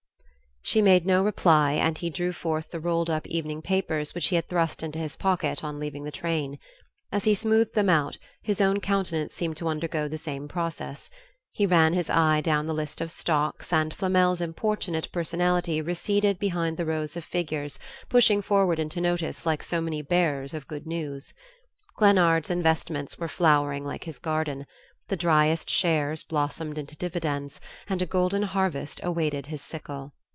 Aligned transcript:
She 0.63 0.79
made 0.81 1.05
no 1.05 1.21
reply 1.21 1.73
and 1.73 1.97
he 1.97 2.09
drew 2.09 2.31
forth 2.31 2.69
the 2.71 2.79
rolled 2.79 3.09
up 3.09 3.27
evening 3.27 3.61
papers 3.61 4.13
which 4.13 4.27
he 4.27 4.35
had 4.37 4.47
thrust 4.47 4.83
into 4.83 4.99
his 4.99 5.17
pocket 5.17 5.65
on 5.65 5.79
leaving 5.79 6.05
the 6.05 6.11
train. 6.11 6.59
As 7.11 7.25
he 7.25 7.33
smoothed 7.35 7.73
them 7.73 7.89
out 7.89 8.17
his 8.41 8.61
own 8.61 8.79
countenance 8.79 9.33
seemed 9.33 9.57
to 9.57 9.67
undergo 9.67 10.07
the 10.07 10.19
same 10.19 10.47
process. 10.47 11.09
He 11.51 11.65
ran 11.65 11.93
his 11.93 12.09
eye 12.11 12.39
down 12.39 12.67
the 12.67 12.75
list 12.75 13.01
of 13.01 13.11
stocks 13.11 13.73
and 13.73 13.93
Flamel's 13.93 14.39
importunate 14.39 15.11
personality 15.11 15.81
receded 15.81 16.39
behind 16.39 16.77
the 16.77 16.85
rows 16.85 17.17
of 17.17 17.25
figures 17.25 17.77
pushing 18.07 18.41
forward 18.41 18.79
into 18.79 19.01
notice 19.01 19.45
like 19.45 19.63
so 19.63 19.81
many 19.81 20.01
bearers 20.01 20.53
of 20.53 20.67
good 20.67 20.85
news. 20.85 21.33
Glennard's 21.97 22.51
investments 22.51 23.17
were 23.17 23.27
flowering 23.27 23.83
like 23.83 24.05
his 24.05 24.19
garden: 24.19 24.65
the 25.09 25.17
dryest 25.17 25.69
shares 25.69 26.23
blossomed 26.23 26.77
into 26.77 26.95
dividends, 26.95 27.59
and 27.89 28.01
a 28.01 28.05
golden 28.05 28.43
harvest 28.43 29.01
awaited 29.03 29.47
his 29.47 29.61
sickle. 29.61 30.13